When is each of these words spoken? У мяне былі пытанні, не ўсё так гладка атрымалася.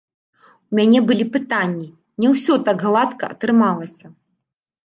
У 0.73 0.77
мяне 0.77 1.01
былі 1.11 1.25
пытанні, 1.35 1.85
не 2.23 2.31
ўсё 2.33 2.53
так 2.71 2.77
гладка 2.89 3.25
атрымалася. 3.37 4.07